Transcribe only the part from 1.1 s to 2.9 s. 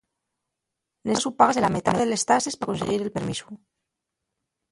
casu págase la metá de les tases pa